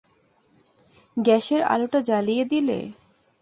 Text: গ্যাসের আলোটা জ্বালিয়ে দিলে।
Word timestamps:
গ্যাসের 1.17 1.61
আলোটা 1.73 1.99
জ্বালিয়ে 2.01 2.43
দিলে। 2.45 2.79